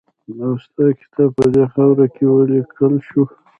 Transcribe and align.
اوستا 0.45 0.85
کتاب 0.99 1.29
په 1.37 1.45
دې 1.53 1.63
خاوره 1.73 2.05
کې 2.15 2.25
ولیکل 2.27 2.93
شو 3.07 3.23